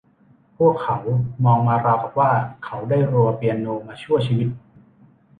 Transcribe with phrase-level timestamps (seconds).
[0.57, 0.97] พวกเขา
[1.45, 2.31] มองมาราวกับว่า
[2.65, 4.49] เขาได้รัวเปียโนมาชั่วชีวิต